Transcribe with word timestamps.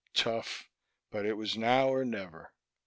Tough; 0.15 0.67
but 1.11 1.27
it 1.27 1.33
was 1.33 1.55
now 1.59 1.89
or 1.89 2.03
never.... 2.03 2.53